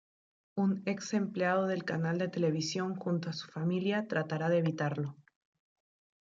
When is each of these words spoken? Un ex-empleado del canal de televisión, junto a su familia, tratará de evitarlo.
Un 0.55 0.81
ex-empleado 0.87 1.67
del 1.67 1.83
canal 1.83 2.17
de 2.17 2.27
televisión, 2.27 2.95
junto 2.95 3.29
a 3.29 3.33
su 3.33 3.45
familia, 3.51 4.07
tratará 4.07 4.49
de 4.49 4.57
evitarlo. 4.57 5.15